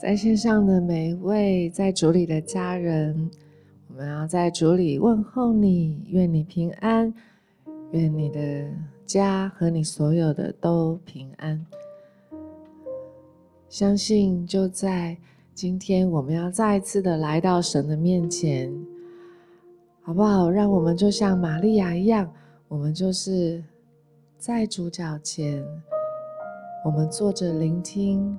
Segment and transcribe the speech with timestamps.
[0.00, 3.28] 在线上的每一位在主里的家人，
[3.88, 7.12] 我们要在主里问候你，愿你平安，
[7.90, 8.70] 愿你的
[9.04, 11.66] 家和你所有的都平安。
[13.68, 15.18] 相信就在
[15.52, 18.72] 今天，我们要再一次的来到神的面前，
[20.02, 20.48] 好不好？
[20.48, 22.32] 让我们就像玛利亚一样，
[22.68, 23.64] 我们就是
[24.38, 25.60] 在主脚前，
[26.84, 28.38] 我们坐着聆听。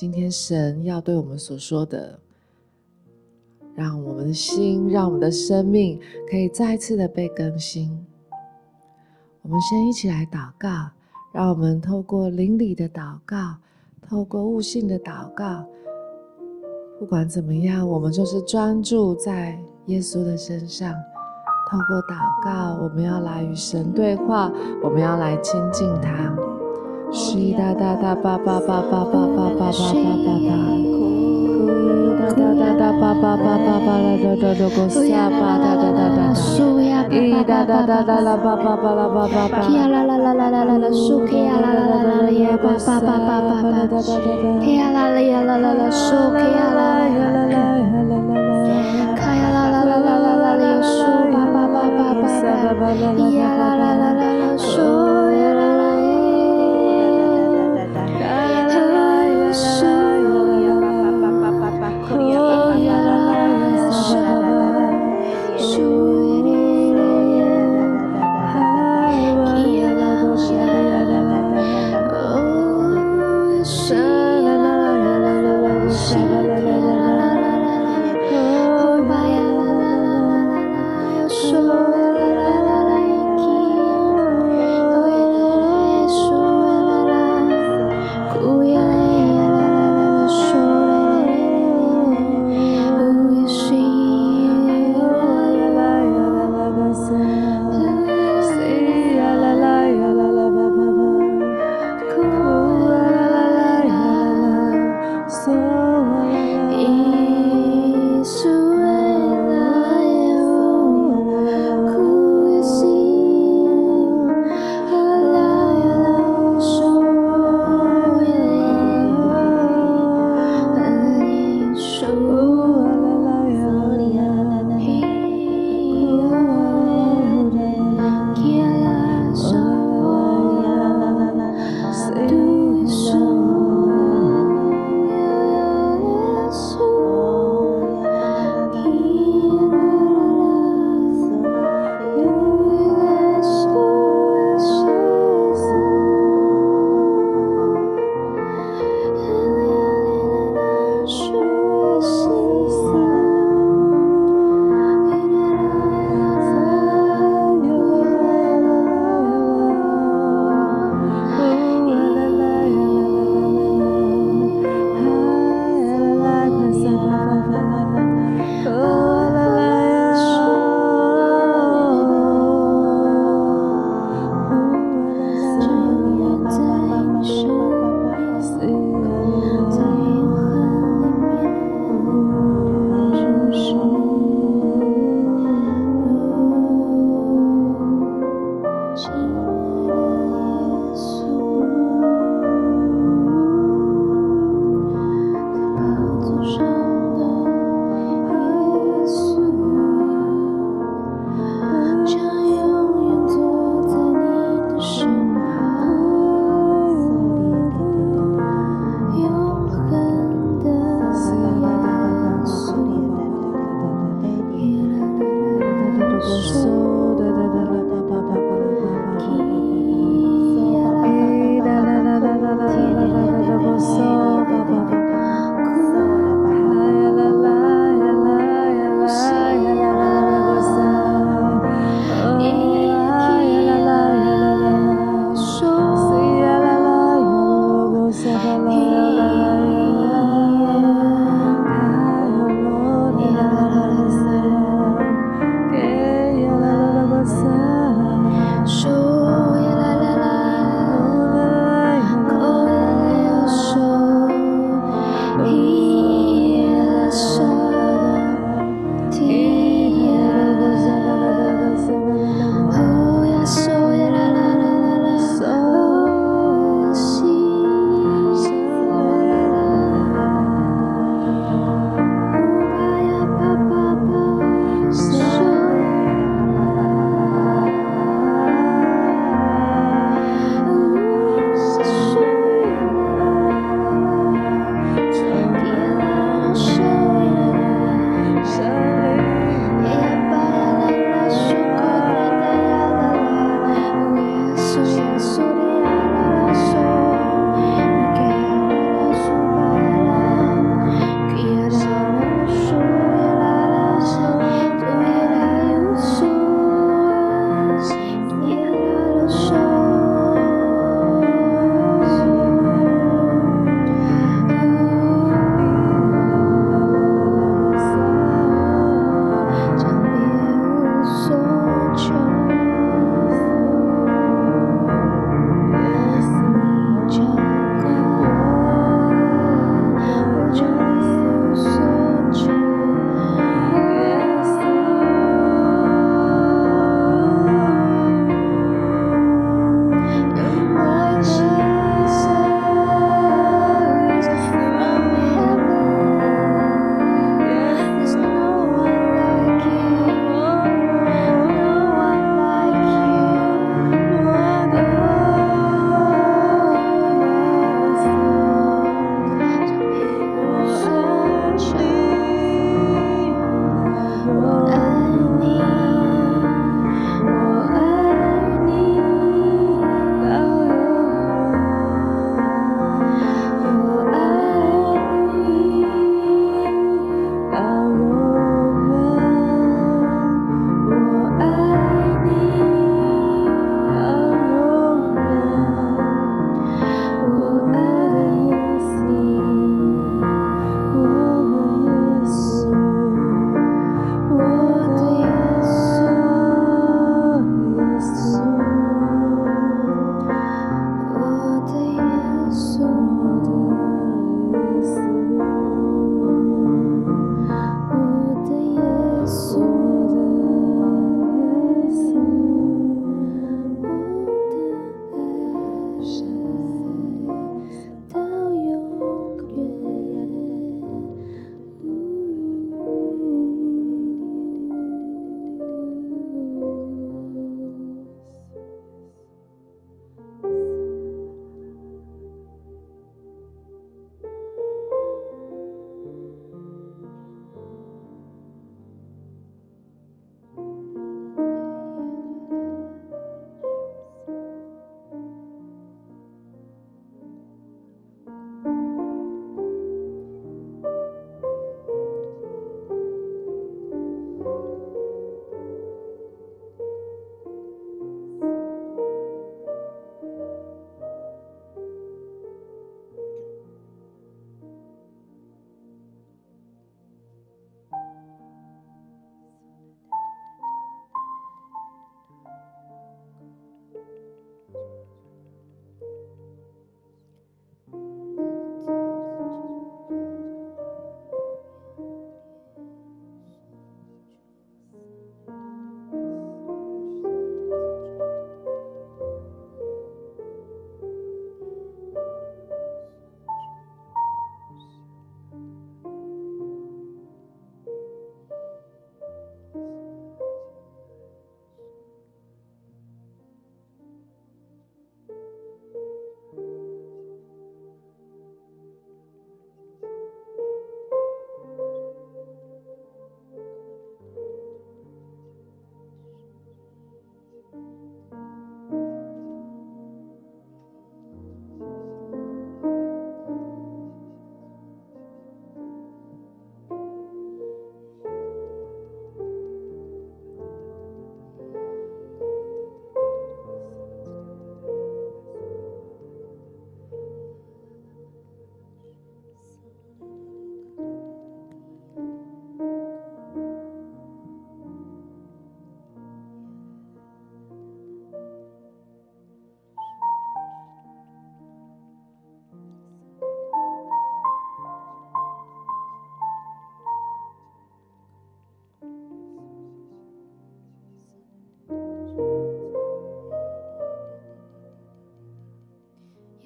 [0.00, 2.20] 今天神要对我们所说的，
[3.74, 5.98] 让我们的心，让我们的生命
[6.30, 8.06] 可以再次的被更新。
[9.42, 10.68] 我们先一起来祷告，
[11.32, 13.56] 让我们透过灵里的祷告，
[14.08, 15.66] 透过悟性的祷告，
[17.00, 20.94] 不管怎么样，我们就是专注在耶稣的身上。
[21.68, 24.48] 透过祷告，我们要来与神对话，
[24.80, 26.32] 我们要来亲近他。
[27.12, 29.72] 西哒哒哒巴巴巴巴巴巴巴巴巴巴，
[32.18, 36.34] 哒哒哒哒巴巴巴巴巴啦哒哒哒个沙巴哒哒哒哒哒，
[37.08, 43.96] 咿哒哒哒哒啦巴巴巴啦巴巴巴，咿啦啦啦啦啦啦啦苏克呀啦啦啦啦啦呀巴巴巴巴巴巴，
[44.60, 48.36] 咿呀啦啦呀啦啦啦苏克呀啦呀啦啦呀啦啦，
[49.16, 51.00] 卡呀啦啦啦啦啦啦呀苏
[51.32, 52.84] 巴巴巴巴巴巴，
[53.16, 54.07] 咿呀啦啦啦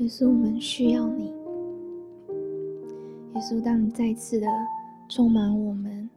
[0.02, 1.26] 耶稣，我们需要你。
[3.34, 4.48] 耶稣，当你再次的
[5.08, 6.10] 充满我们，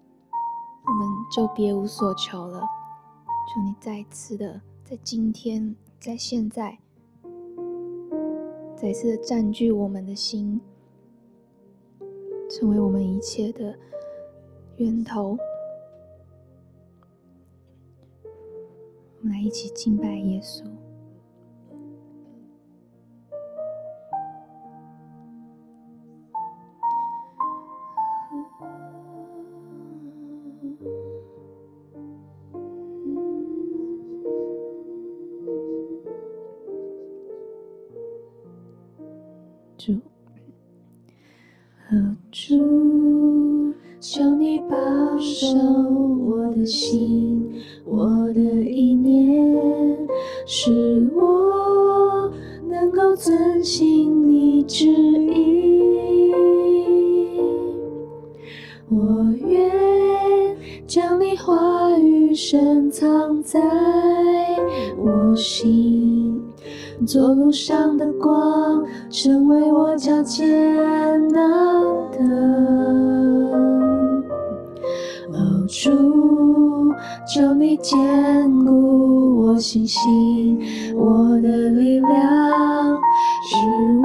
[0.86, 2.62] 我们就别无所求了。
[2.62, 6.80] 求你再次的在今天，在现在，
[8.76, 10.60] 再次的占据我们的心，
[12.50, 13.78] 成为我们一切的
[14.78, 15.38] 源头。
[19.22, 20.64] 我们来一起敬拜耶稣。
[62.36, 63.60] 深藏在
[64.98, 66.42] 我心。
[67.06, 70.46] 做路上的光，成为我脚前
[71.30, 71.40] 的
[72.18, 72.24] 灯。
[75.32, 75.92] 哦，主，
[77.34, 80.60] 求你坚固我信心，
[80.96, 82.10] 我的力量，
[83.48, 83.56] 使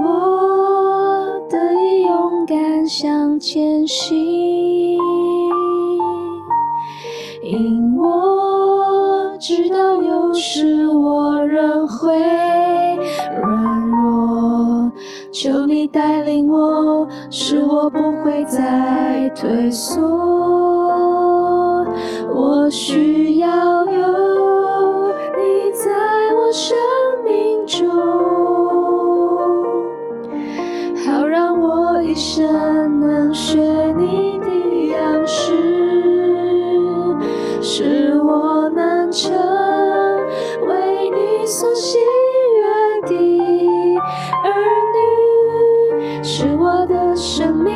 [0.02, 4.89] 我得以勇敢向前行。
[9.40, 12.14] 直到有时我仍会
[13.40, 14.92] 软弱。
[15.32, 19.98] 求你带领我，使我不会再退缩。
[22.34, 25.90] 我需要有你在
[26.36, 26.76] 我生
[27.24, 27.88] 命中，
[31.06, 33.58] 好让我一生能学
[46.32, 47.74] 是我的生命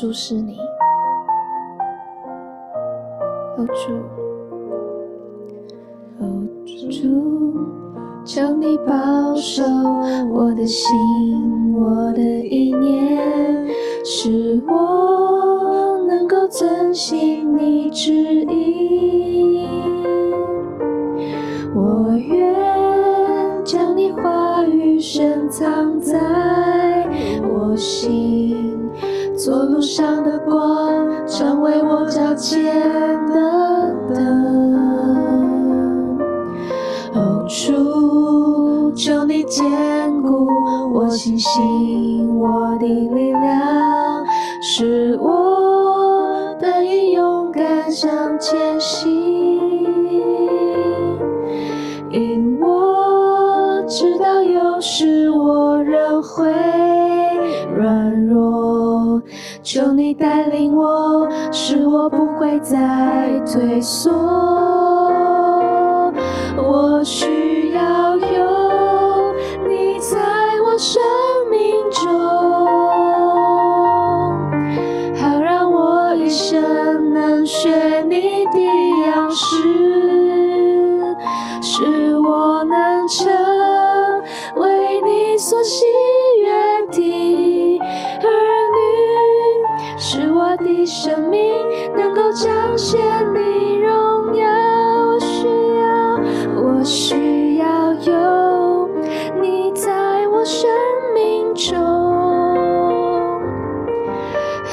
[0.00, 0.56] 注视你，
[3.56, 3.92] 哦主，
[6.20, 6.22] 哦
[6.88, 7.02] 主，
[8.24, 9.64] 求你保守
[10.30, 10.86] 我的心，
[37.48, 39.64] 主，求你坚
[40.22, 40.46] 固
[40.92, 44.22] 我信心，我的力量，
[44.60, 49.08] 使我得以勇敢向前行。
[52.10, 56.52] 因我知道有时我仍会
[57.74, 59.22] 软弱。
[59.62, 64.10] 求你带领我，使我不会再退缩。
[66.60, 67.37] 我需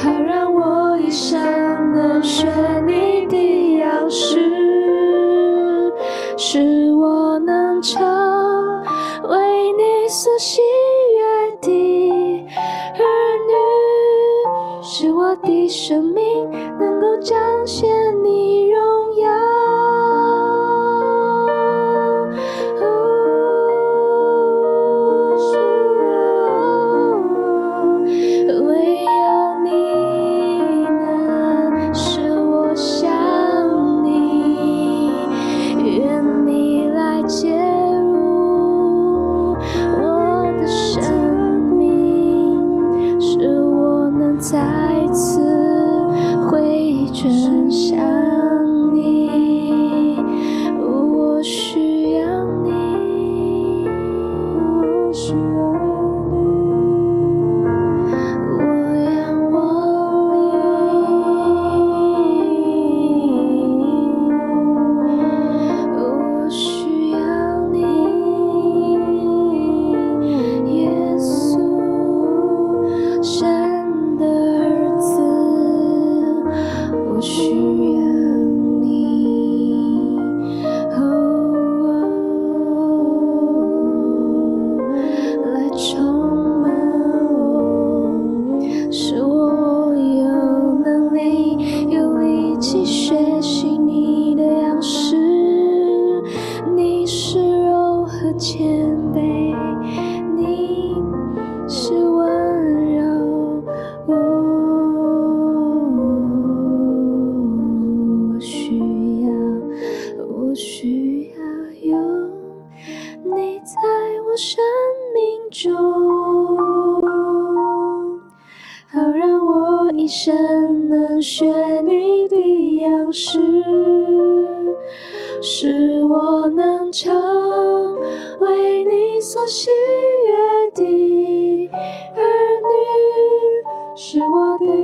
[0.06, 1.36] 好让我一生
[1.92, 2.46] 能学
[2.86, 4.38] 你的样式，
[6.36, 8.00] 是我能成
[9.28, 12.46] 为你所喜悦的
[12.98, 13.02] 儿
[13.48, 13.52] 女。
[14.80, 16.48] 是我的生命
[16.78, 17.36] 能够彰
[17.66, 17.90] 显
[18.22, 18.65] 你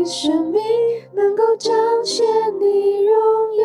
[0.05, 0.61] 生命
[1.13, 2.27] 能够彰显
[2.61, 3.15] 你荣
[3.57, 3.65] 耀。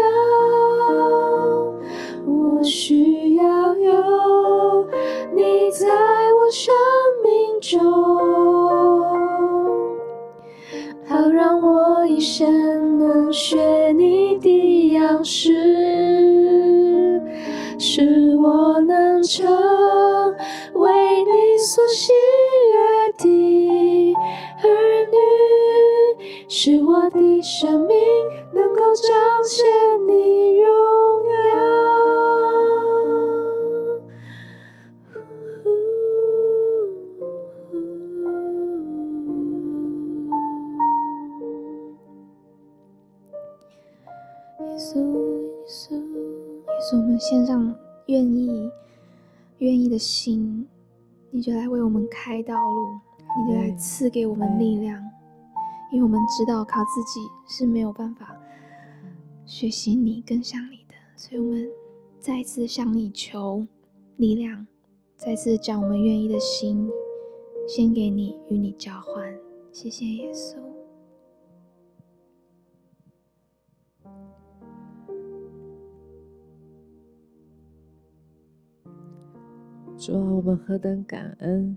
[2.26, 4.88] 我需要有
[5.34, 6.74] 你在我生
[7.24, 7.80] 命中，
[11.06, 15.54] 好让我一生能学你的样式，
[17.80, 19.46] 使我能成
[20.74, 22.14] 为你所喜
[26.60, 27.96] 使我的生命
[28.52, 29.64] 能够彰显
[30.08, 30.66] 你荣
[31.30, 31.38] 耀。
[44.58, 46.02] 耶稣，耶稣，耶
[46.82, 47.72] 稣，我们献上
[48.08, 48.72] 愿意、
[49.60, 50.68] 愿意的心，
[51.30, 52.96] 你就来为我们开道路，
[53.46, 55.00] 你就来赐给我们力量，
[55.92, 58.38] 因为我们知道靠自己是没有办法
[59.46, 61.70] 学习你、更像你的，所以我们
[62.20, 63.66] 再次向你求
[64.18, 64.68] 力量，
[65.16, 66.90] 再次将我们愿意的心
[67.68, 69.34] 献给你，与你交换。
[69.72, 70.58] 谢谢耶稣。
[79.98, 81.76] 主啊，我们何等感恩，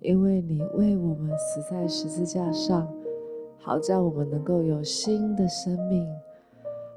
[0.00, 2.88] 因为你为我们死在十字架上，
[3.68, 6.08] 好叫我们能够有新的生命，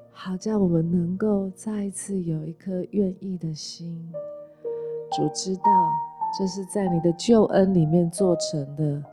[0.09, 4.09] 好叫我们能够再一次有一颗愿意的心。
[5.11, 5.63] 主知道
[6.39, 9.03] 这是在你的救恩里面做成的，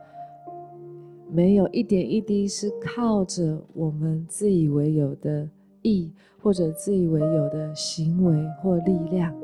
[1.29, 5.45] 没有一点一滴是靠着我们自以为有的
[5.81, 9.35] 意，或者自以为有的行为或力量。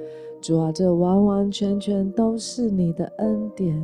[0.41, 3.83] 主啊，这完完全全都是你的恩典，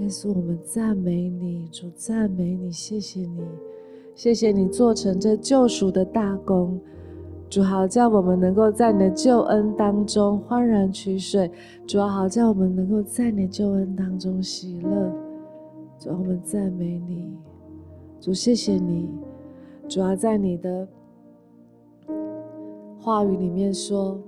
[0.00, 3.44] 耶稣，我们赞美你，主赞美你，谢谢你，
[4.14, 6.80] 谢谢你做成这救赎的大功，
[7.48, 11.48] 主好叫我们能够在你的救恩当中欢然取水，
[11.86, 15.12] 主好叫我们能够在你的救恩当中喜乐，
[15.98, 17.32] 主我们赞美你，
[18.20, 19.08] 主谢谢你，
[19.88, 20.88] 主要在你的
[22.98, 24.18] 话语里面说。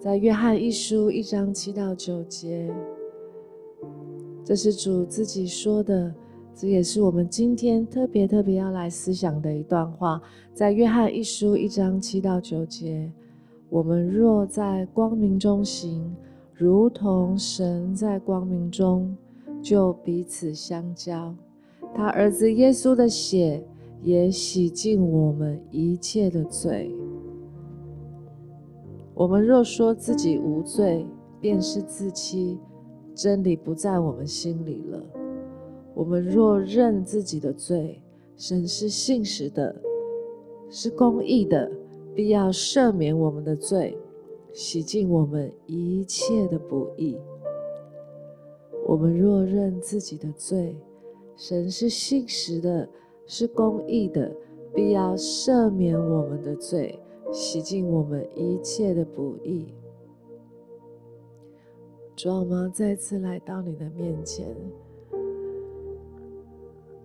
[0.00, 2.74] 在约翰一书一章七到九节，
[4.44, 6.12] 这是主自己说的，
[6.54, 10.20] 这也是我们今天特别特别要来思想的一段话。
[10.52, 13.10] 在约翰一书一章七到九节，
[13.70, 16.14] 我们若在光明中行，
[16.52, 19.16] 如同神在光明中，
[19.62, 21.34] 就彼此相交。
[21.94, 23.62] 他儿子耶稣的血
[24.02, 26.90] 也洗净我们一切的罪。
[29.14, 31.06] 我们若说自己无罪，
[31.40, 32.58] 便是自欺，
[33.14, 35.02] 真理不在我们心里了。
[35.94, 38.00] 我们若认自己的罪，
[38.36, 39.74] 神是信实的，
[40.70, 41.70] 是公义的，
[42.14, 43.98] 必要赦免我们的罪，
[44.52, 47.18] 洗净我们一切的不义。
[48.86, 50.76] 我们若认自己的罪，
[51.36, 52.88] 神是信实的，
[53.26, 54.34] 是公义的，
[54.74, 56.98] 必要赦免我们的罪。
[57.30, 59.72] 洗净我们一切的不义，
[62.14, 64.54] 主啊，我们再次来到你的面前。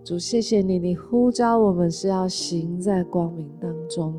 [0.04, 4.14] 主，谢谢你，你呼召我们是要行在光明当中。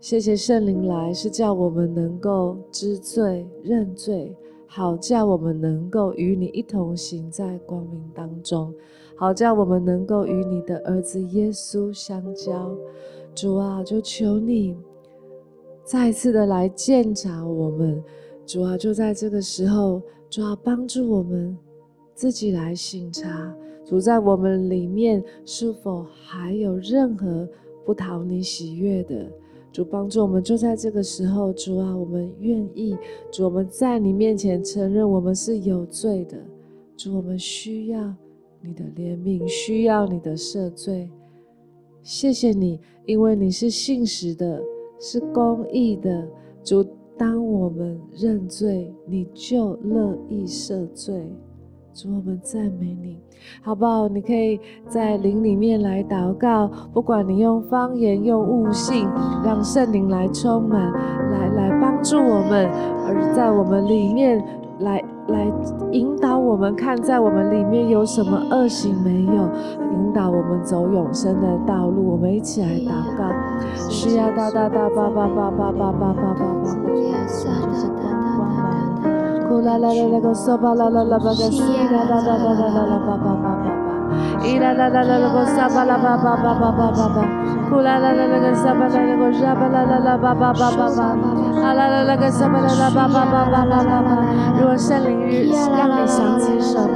[0.00, 4.34] 谢谢圣灵来，是叫我们能够知罪认罪，
[4.66, 8.72] 好叫我们能够与你一同行在光明当中，
[9.16, 12.74] 好叫我们能够与你的儿子耶稣相交。
[13.34, 14.76] 主啊，就求你
[15.84, 18.02] 再次的来鉴察我们。
[18.48, 21.54] 主啊，就在这个时候，主啊，帮助我们。
[22.14, 27.46] 自己来省察，主在我们里面是否还有任何
[27.84, 29.30] 不讨你喜悦的？
[29.70, 32.96] 主帮助我们，就在这个时候，主啊，我们愿意，
[33.30, 36.36] 主我们在你面前承认我们是有罪的，
[36.96, 38.12] 主我们需要
[38.60, 41.08] 你的怜悯，需要你的赦罪。
[42.02, 44.60] 谢谢你，因为你是信实的，
[44.98, 46.26] 是公义的。
[46.64, 46.84] 主，
[47.18, 51.28] 当我们认罪，你就乐意赦罪。
[51.92, 53.18] 主，我们赞美你，
[53.60, 54.06] 好不好？
[54.08, 59.08] 你可以在灵里面来祷告，不管你用方言、用悟性，
[59.44, 62.70] 让圣灵来充满，来来帮助我们，
[63.04, 64.40] 而在我们里面
[64.80, 65.46] 来来
[65.92, 69.48] 引导我们，看在我们里面有什么恶行没有，
[69.92, 72.12] 引导我们走永生的道路。
[72.12, 73.28] 我们一起来祷告，
[73.90, 76.44] 需要哒哒哒叭叭叭叭叭叭叭叭。
[79.48, 91.02] 呼啦啦啦啦个嗦巴啦啦啦个西啦啦啦啦啦啦啦巴巴巴巴巴，伊啦啦啦啦啦个沙巴啦巴巴巴巴巴巴呼啦啦啦啦个沙巴啦啦沙巴啦啦啦巴巴巴巴巴，
[91.62, 94.24] 啊啦啦啦个沙巴啦啦巴巴巴巴巴。
[94.58, 96.88] 如果圣灵日让你想起什么，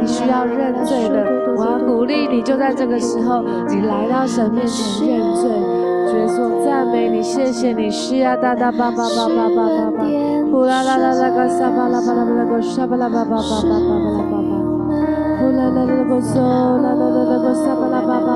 [0.00, 1.24] 你需要认罪的，
[1.56, 10.04] 我要鼓励你，就在这个时候，你来到神面前认罪，耶稣赞美你，谢谢你，需要哒哒巴巴巴巴巴巴巴。
[10.50, 14.52] 呼啦啦啦啦个沙巴啦巴啦巴啦个沙巴啦巴巴巴巴巴巴啦巴巴，
[15.38, 16.40] 呼啦啦啦个嗦
[16.82, 18.35] 啦啦啦啦个沙巴啦巴巴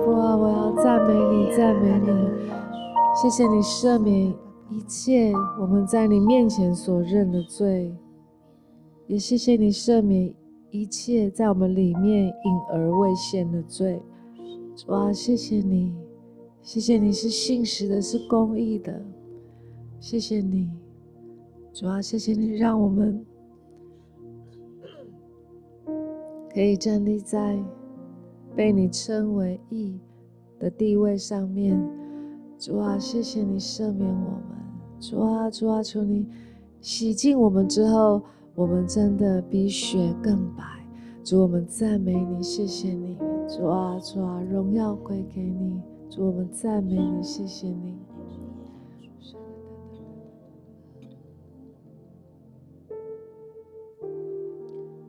[0.07, 0.35] 哇！
[0.37, 2.09] 我要赞美你，赞美你。
[3.15, 4.33] 谢谢你赦免
[4.69, 7.95] 一切我们在你面前所认的罪，
[9.07, 10.33] 也谢谢你赦免
[10.69, 12.33] 一切在我们里面隐
[12.71, 14.01] 而未现的罪。
[14.75, 15.95] 主啊，谢谢你，
[16.65, 18.99] 谢谢你是信实的，是公义的。
[19.99, 20.67] 谢谢你，
[21.71, 23.23] 主啊，谢谢你让我们
[26.51, 27.55] 可以站立在
[28.55, 29.99] 被你称为义
[30.57, 31.79] 的地位上面。
[32.57, 34.57] 主啊，谢谢你赦免我们。
[34.99, 36.25] 主啊，主啊，求你
[36.81, 38.23] 洗净我们之后，
[38.55, 40.63] 我们真的比雪更白。
[41.23, 43.15] 主，我们赞美你，谢谢你。
[43.47, 45.79] 主啊，主啊，荣耀归给你。
[46.17, 47.93] 我们赞美你，谢谢你。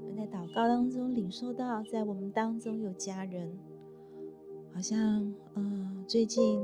[0.02, 3.56] 我在祷告当中领受到，在我们当中有家人，
[4.74, 6.60] 好像嗯、最近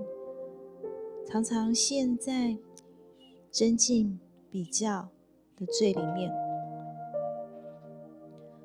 [1.25, 2.57] 常常陷在
[3.53, 4.19] 争竞
[4.51, 5.09] 比较
[5.57, 6.33] 的罪里面，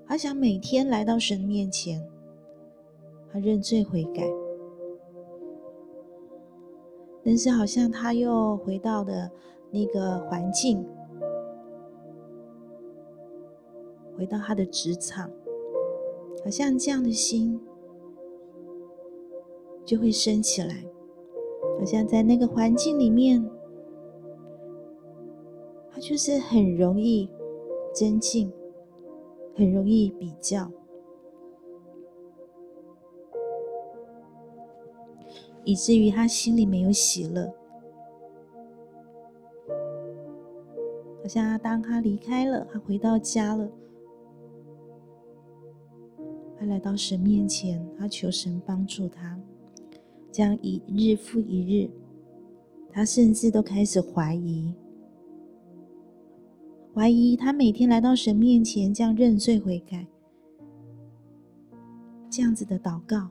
[0.07, 2.03] 好想每天来到神面前，
[3.31, 4.23] 他认罪悔改。
[7.27, 9.29] 但是好像他又回到了
[9.69, 10.87] 那个环境，
[14.17, 15.29] 回到他的职场，
[16.41, 17.59] 好像这样的心
[19.83, 20.85] 就会升起来，
[21.77, 23.45] 好像在那个环境里面，
[25.91, 27.29] 他就是很容易
[27.93, 28.49] 增进，
[29.53, 30.71] 很容易比较。
[35.67, 37.53] 以至于他心里没有喜乐，
[41.21, 43.69] 好像当他离开了，他回到家了，
[46.57, 49.37] 他来到神面前，他求神帮助他，
[50.31, 51.89] 这样一日复一日，
[52.89, 54.73] 他甚至都开始怀疑，
[56.95, 60.07] 怀疑他每天来到神面前这样认罪悔改，
[62.29, 63.27] 这样子的祷告。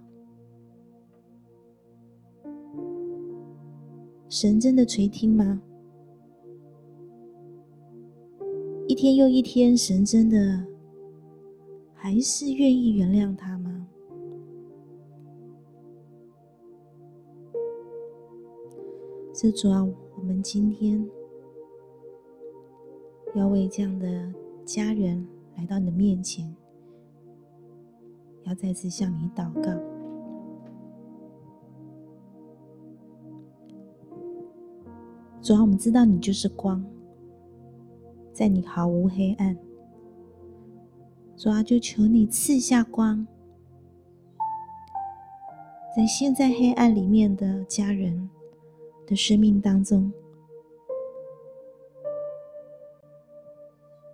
[4.28, 5.62] 神真的垂听吗？
[8.88, 10.66] 一天又一天，神真的
[11.94, 13.86] 还是愿意原谅他吗？
[19.32, 19.84] 这主要
[20.16, 21.08] 我们今天
[23.34, 24.32] 要为这样的
[24.64, 26.54] 家人来到你的面前，
[28.44, 29.95] 要再次向你祷告。
[35.46, 36.84] 主啊，我们知道你就是光，
[38.32, 39.56] 在你毫无黑暗。
[41.36, 43.24] 主啊，就求你赐下光，
[45.96, 48.28] 在现在黑暗里面的家人
[49.06, 50.12] 的生命当中，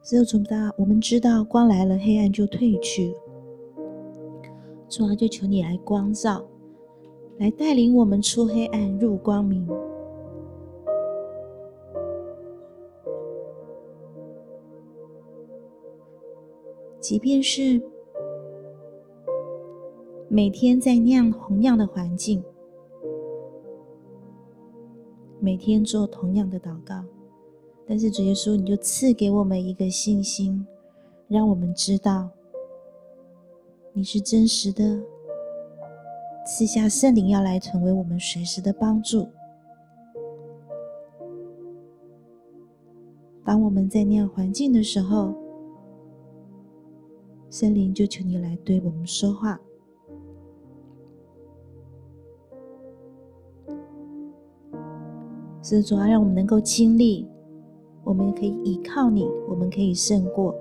[0.03, 3.15] 只有主啊，我们知道光来了，黑暗就退去。
[4.87, 6.45] 主啊，就求你来光照，
[7.39, 9.67] 来带领我们出黑暗，入光明。
[17.03, 17.83] 即便是
[20.29, 22.43] 每天在那样同样的环境，
[25.41, 27.03] 每天做同样的祷告，
[27.89, 30.65] 但是主耶稣，你就赐给我们一个信心，
[31.27, 32.31] 让我们知道
[33.93, 35.03] 你是真实的，
[36.47, 39.29] 赐下圣灵要来成为我们随时的帮助。
[43.45, 45.35] 当我们在那样环境的时候，
[47.53, 49.61] 圣灵，就求你来对我们说话，
[55.63, 57.29] 是主要让我们能够经历，
[58.05, 60.55] 我们可以依靠你，我们可以胜过。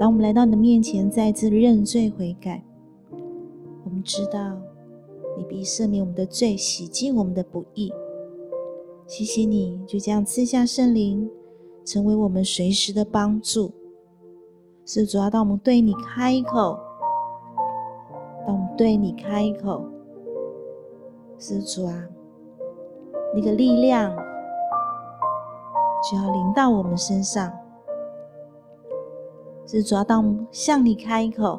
[0.00, 2.64] 当我们来到你的面前，再次认罪悔改，
[3.84, 4.58] 我们知道
[5.36, 7.92] 你必赦免我们的罪，洗净我们的不义。
[9.06, 11.30] 谢谢你，就这样赐下圣灵，
[11.84, 13.70] 成为我们随时的帮助。
[14.88, 16.78] 是主要当我们对你开口，
[18.46, 19.84] 当我们对你开口，
[21.40, 22.04] 是主啊，
[23.34, 24.16] 那个力量
[26.08, 27.52] 就要临到我们身上。
[29.66, 31.58] 是主要当我们向你开口，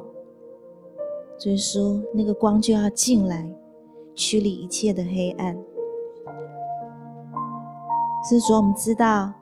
[1.38, 3.54] 所以说那个光就要进来，
[4.16, 5.54] 驱离一切的黑暗。
[8.24, 9.34] 是主，我们知道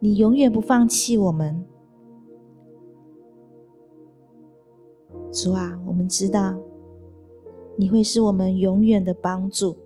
[0.00, 1.66] 你永远不放弃我们。
[5.30, 6.54] 主啊，我们知道
[7.76, 9.76] 你会是我们永远的帮助，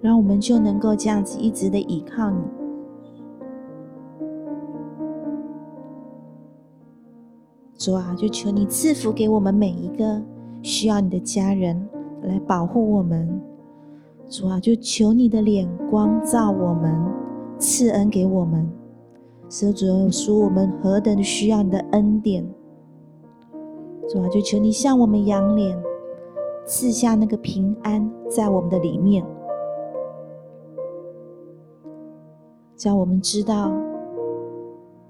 [0.00, 2.42] 让我们就能够这样子一直的依靠你。
[7.74, 10.22] 主啊，就求你赐福给我们每一个
[10.62, 11.88] 需要你的家人
[12.22, 13.40] 来保护我们。
[14.28, 16.94] 主啊，就求你的脸光照我们，
[17.58, 18.70] 赐恩给我们。
[19.70, 22.42] 主啊，说我们何等需要你的恩典，
[24.08, 25.78] 主啊，就求你向我们仰脸，
[26.64, 29.22] 赐下那个平安在我们的里面，
[32.76, 33.70] 叫我们知道，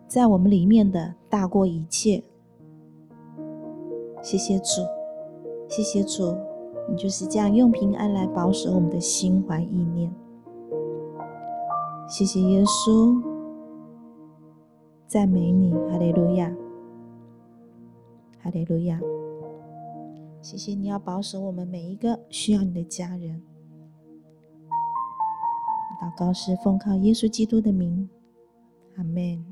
[0.09, 2.25] 在我们里面的大过一切，
[4.21, 4.83] 谢谢主，
[5.69, 6.35] 谢谢主，
[6.91, 10.13] 你就是这样用平安来保守我们的心怀意念。
[12.09, 13.23] 谢谢耶稣，
[15.13, 16.51] 赞美你，哈利路亚，
[18.43, 18.99] 哈利路亚。
[20.41, 23.43] 谢谢你要保守我们每一个需要你的家人。
[26.01, 28.09] 祷告是奉靠耶稣基督的名，
[28.97, 29.45] 阿门。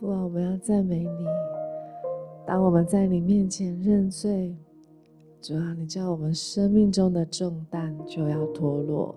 [0.00, 1.41] 父啊，我们要赞美你。
[2.46, 4.54] 当我们在你面前认罪，
[5.40, 9.14] 主啊，你叫我们生命中的重担就要脱落。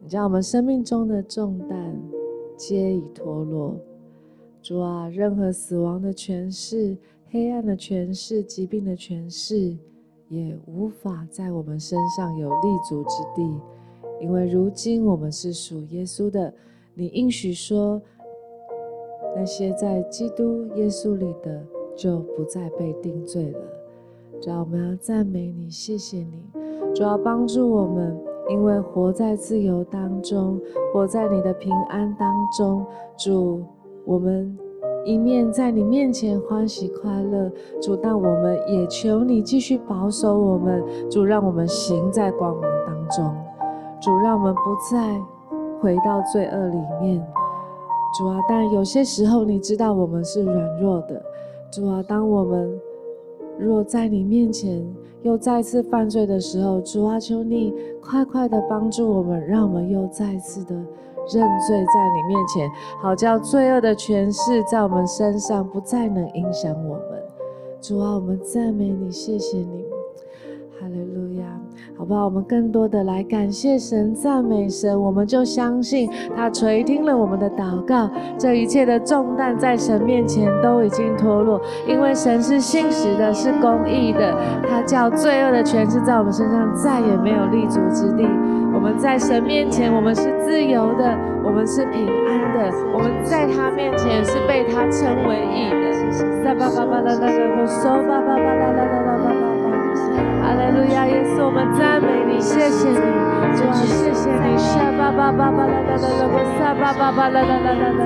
[0.00, 2.00] 你叫我们生命中的重担
[2.56, 3.76] 皆已脱落。
[4.60, 6.96] 主啊，任何死亡的权势、
[7.30, 9.76] 黑暗的权势、疾病的权势，
[10.28, 13.60] 也无法在我们身上有立足之地，
[14.20, 16.52] 因为如今我们是属耶稣的。
[16.94, 18.00] 你应许说。
[19.34, 21.64] 那些在基督耶稣里的，
[21.96, 23.60] 就不再被定罪了。
[24.40, 26.42] 主要，我们要赞美你，谢谢你，
[26.94, 28.18] 主要帮助我们，
[28.50, 30.60] 因为活在自由当中，
[30.92, 32.84] 活在你的平安当中。
[33.16, 33.62] 主，
[34.04, 34.58] 我们
[35.04, 37.50] 一面在你面前欢喜快乐。
[37.80, 40.82] 主，但我们也求你继续保守我们。
[41.08, 43.32] 主，让我们行在光明当中。
[44.00, 45.20] 主，让我们不再
[45.80, 47.24] 回到罪恶里面。
[48.18, 51.22] 主啊，但有些时候你知道我们是软弱的。
[51.72, 52.78] 主啊，当我们
[53.58, 54.86] 若在你面前
[55.22, 60.86] 又再次犯罪的时候，主啊，求你快快的帮助我们，让我们又再次的认
[61.66, 67.22] 罪在你面前，好叫罪恶的权势在我们身上不再能影响我们。
[67.80, 69.91] 主啊，我们赞美你，谢谢你。
[72.02, 72.24] 好不好？
[72.24, 84.34] 我们更多的来感谢神、赞美神，我们就相信他垂听了我们的祷告，这一切的重担在神面前都已经脱落，因为神是信实的，是公义的，
[84.68, 88.26] 他叫罪恶的权势在我们身上再也没有立足之地。
[88.74, 95.92] 我们在神面前，我们是自由的，我们是平安的，我们在他面前是被他称为义的。
[100.42, 102.98] 哈利路亚，耶稣，我们赞美你，谢谢你，
[103.54, 106.26] 主啊，谢谢你，沙巴巴巴巴啦啦啦啦，
[106.58, 108.02] 沙巴巴巴啦啦啦啦啦，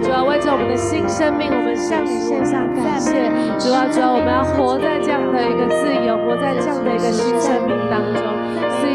[0.00, 3.28] 主啊，为着我们的新生命，我们向你献上感谢，
[3.60, 8.24] 主啊，主啊，我们要活在这样的一个自由，活在这样的一个新生命当中，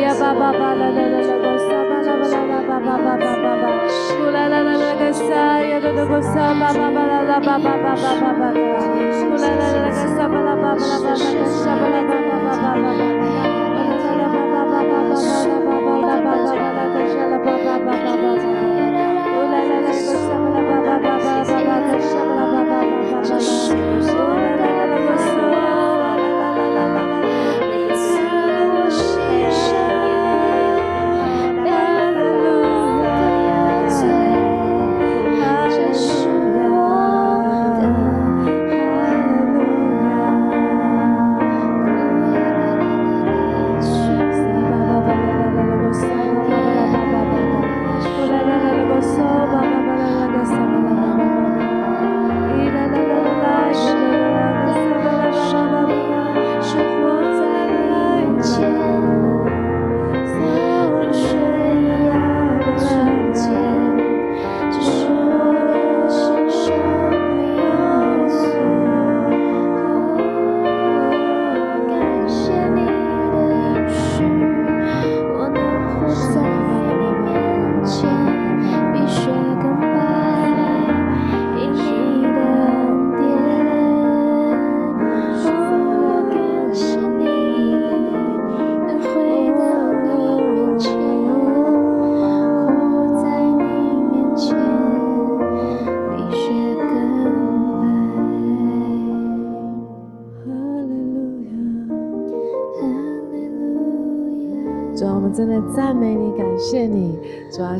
[0.01, 3.50] 沙巴巴巴啦啦啦啦，巴啦啦啦巴巴巴巴巴巴，呼啦啦啦啦个沙巴巴巴啦啦，啦啦啦啦啦啦。
[4.31, 8.55] 啦啦啦啦啦，沙呀嘟嘟咕沙，叭叭叭啦啦叭叭叭叭叭叭，啦
[9.37, 11.15] 啦啦啦啦，沙叭啦叭啦叭啦叭，
[11.45, 13.11] 沙叭啦叭叭叭叭，啦啦啦
[14.17, 18.50] 啦叭叭叭叭叭叭，沙啦叭啦叭叭。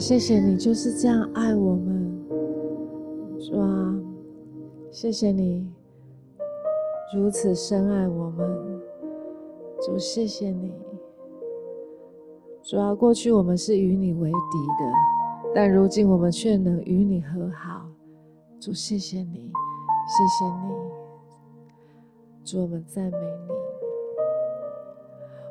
[0.02, 2.26] 谢谢你就是这样爱我们，
[3.40, 3.96] 主啊，
[4.90, 5.72] 谢谢你
[7.16, 8.82] 如此深爱我们，
[9.80, 10.74] 主，谢谢你，
[12.64, 14.38] 主啊，过去我们是与你为敌
[14.80, 17.86] 的，但如今我们却能与你和好，
[18.60, 19.52] 主，谢谢你，
[20.08, 20.74] 谢谢你，
[22.44, 23.54] 主，我们赞美你。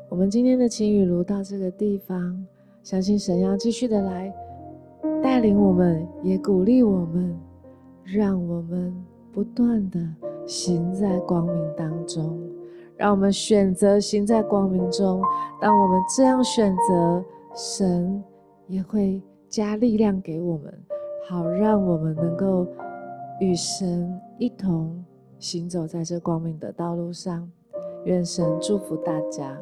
[0.09, 2.45] 我们今天的情雨炉到这个地方，
[2.83, 4.33] 相信神要继续的来
[5.23, 7.39] 带领我们，也鼓励我们，
[8.05, 8.95] 让我们
[9.33, 10.01] 不断的
[10.47, 12.41] 行在光明当中，
[12.97, 15.23] 让我们选择行在光明中。
[15.61, 17.25] 当我们这样选择，
[17.55, 18.23] 神
[18.67, 20.73] 也会加力量给我们，
[21.29, 22.67] 好让我们能够
[23.41, 25.05] 与神一同
[25.39, 27.49] 行走在这光明的道路上。
[28.05, 29.59] 愿神祝福大家。